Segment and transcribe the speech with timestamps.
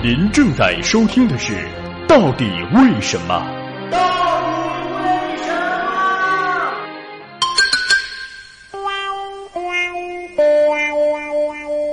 [0.00, 1.54] 您正在收听的是
[2.06, 3.34] 《到底为什么》。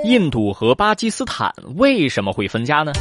[0.08, 2.92] 印度和巴基斯坦为什么会分家呢？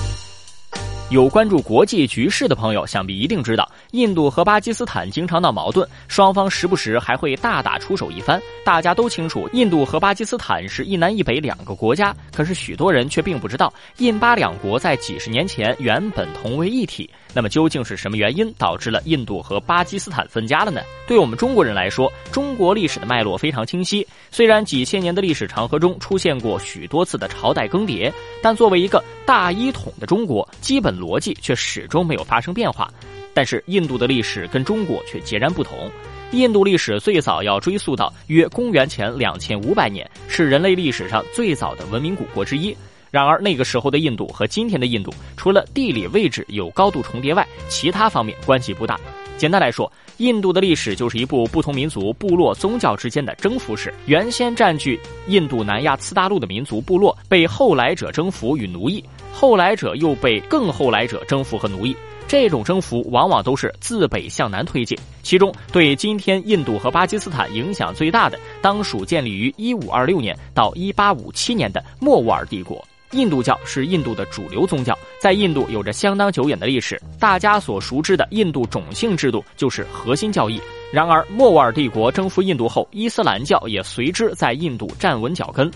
[1.11, 8.41] 有关注国际局势的朋友，想必一定知道，印度和巴基斯坦经常闹矛盾，双方时不时还会大打出手一番。
[8.63, 17.09] 大家都清楚，印度和巴基斯坦是一南一北两个国家，可是许多人却并不知道，印巴两国在几十年前原本同为一体。
[17.33, 20.81] 那么究竟是什么原因导致了印度和巴基斯坦分家了呢？
[21.05, 24.07] 对我们中国人来说，中国历史的脉络非常清晰。
[24.31, 32.89] 虽然几千年的历史长河中出现过许多次的朝代更迭，但作为一个大一统的中国，基本逻辑却始终没有发生变化。
[33.35, 35.91] 但是印度的历史跟中国却截然不同。
[36.31, 42.75] 印度历史最早要追溯到约公元前两千五百年，是人类历史上最早的文明古国之一。
[43.11, 48.99] 然而，那个时候的印度和今天的印度，除了地理位置有高度重叠外，其他方面关系不大。
[49.37, 53.93] 简单来说，印度的历史就是一部不同民族、部落、宗教之间的征服史。
[54.05, 59.03] 原先占据印度南亚次大陆的民族部落，被后来者征服与奴役，
[59.35, 61.93] 后来者又被更后来者征服和奴役。
[62.25, 72.83] 这种征服往往都是自北向南推进，其中对今天印度和巴基斯坦影响最大的，当属建立于1526年到1857年的莫卧儿帝国。
[73.11, 76.99] 印度教是印度的主流宗教，在印度有着相当久远的历史。
[77.19, 80.59] 大家所熟知的印度种姓制度就是核心教义。
[80.91, 85.69] 然而，莫卧儿帝国征服印度后，伊斯兰教也随之在印度站稳脚跟。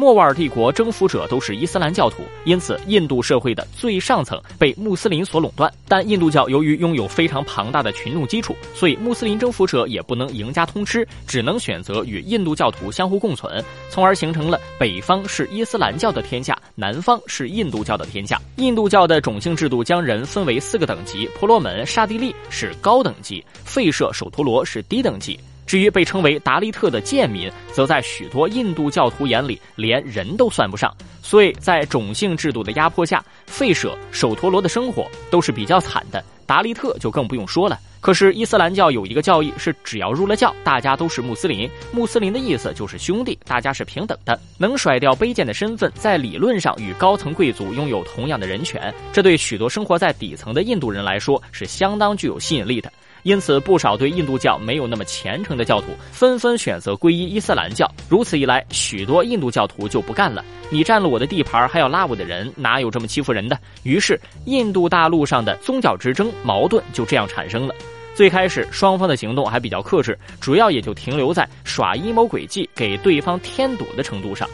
[0.00, 5.70] 莫卧儿帝国征服者都是伊斯兰教徒，因此印度社会的最上层被穆斯林所垄断。
[5.86, 18.40] 但印度教由于拥有非常庞大的群众基础，所以穆斯林征服者也不能赢家通吃，只能选择与印度教徒相互共存，从而形成了北方是伊斯兰教的天下，南方是印度教的天下。
[18.56, 25.38] 印度教的种姓制度将人分为四个等级：婆罗门、刹帝利是高等级，吠舍、首陀罗是低等级。
[25.70, 30.92] 至于被称为达利特的贱民，则在许多印度教徒眼里连人都算不上。
[31.22, 37.78] 所以在种姓制度的压迫下，吠舍、首陀罗的生活都是比较惨的，达利特就更不用说了。
[38.00, 41.70] 可是伊斯兰教有一个教义是，只要入了教，大家都是穆斯林。
[41.92, 48.92] 穆斯林的意思就是兄弟，大家是平等的，能甩掉卑贱的身份，在理论上与高层贵族拥有同样的人权。
[49.12, 52.90] 这对许多生活在底层的印度人来说是相当具有吸引力的。
[53.22, 57.90] 因此，不少对印度教没有那么虔诚的教徒纷纷选择皈依伊斯兰教。
[58.08, 67.74] 如此一来，许多印度教徒就不干了：“你占了我的地盘，还要拉我的人，哪有这么欺负人的？”于是，印度大陆上的宗教之争矛盾就这样产生了。
[68.14, 74.48] 最开始，双方的行动还比较克制，主要也就停留在耍阴谋诡计、给对方添堵的程度上。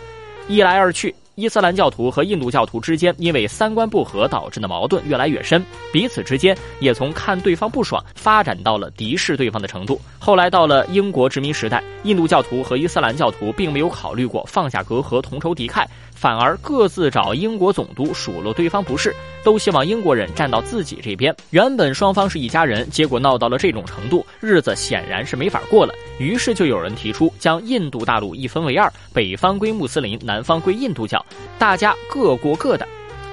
[0.48, 1.14] 一来二去。
[1.36, 10.00] 伊斯兰教徒和印度教徒之间因为三观不合导致的矛盾越来越深，彼此之间也从看对方不爽发展到了敌视对方的程度。
[10.18, 19.14] 后来到了英国殖民时代，印度教徒和伊斯兰教徒并没有考虑过放下隔阂同仇敌忾，反而各自找英国总督数落对方不是，
[19.44, 21.36] 都希望英国人站到自己这边。
[21.50, 25.92] 原本双方是一家人，结果闹到了这种程度，日子显然是没法过了。
[26.18, 31.22] 于是就有人提出将印度大陆一分为二，北方归穆斯林，南方归印度教。
[31.58, 32.86] 大家各过各的。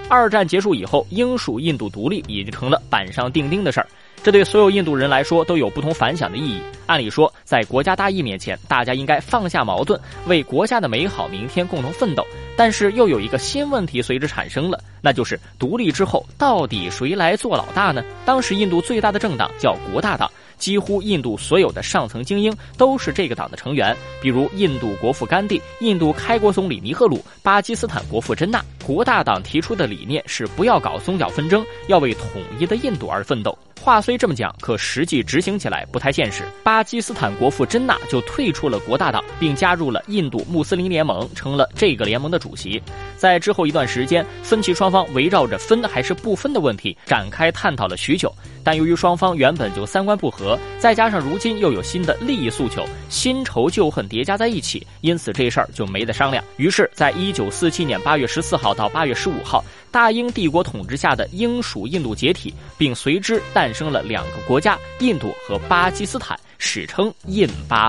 [0.09, 3.87] 二战结束以后，英属印度独立已经成了板上钉钉的事儿。
[4.21, 6.61] 这对所有印度人来说都有不同凡响的意义。
[6.85, 12.25] 按理说，在国家大义面前，大家应该放下矛盾，为国家的美好明天共同奋斗。
[12.55, 18.03] 但是又有一个新问题随之产生了，那就是独立之后，到底谁来做老大呢？
[18.23, 20.29] 当时印度最大的政党叫国大党。
[20.57, 28.63] 几乎印度所有的上层精英都是这个党的成员，比如印度国父甘地、印度开国总理尼赫鲁、巴基斯坦国父珍娜。
[28.85, 32.27] 国大党提出的理念是不要搞宗教纷争，要为统
[32.59, 33.57] 一的印度而奋斗。
[33.81, 36.43] 话虽这么讲，可实际执行起来不太现实。
[36.63, 42.81] 巴基斯坦国父珍娜就退出了国大党，并加入了印度穆斯林联盟，成了这个联盟的主席。
[43.17, 48.33] 在之后一段时间，分歧双方围绕着分还是不分的问题展开探讨了许久。
[48.63, 56.43] 但由于双方原本就三观不合，再加上如今又有新的利益诉求，新仇旧恨叠加在一起，因此这事儿就没得商量。
[56.57, 67.81] 于是，在一九四七年八月十四号到八月十五号，大英帝国统治下的英属印度解体，并随之诞生了两个国家：印度和巴基斯坦，史称印巴。